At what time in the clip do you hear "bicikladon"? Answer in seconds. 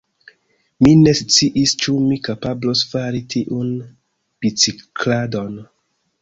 4.47-5.63